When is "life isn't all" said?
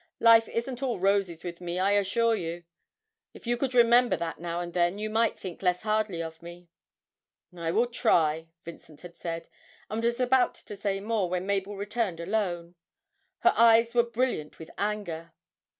0.19-0.97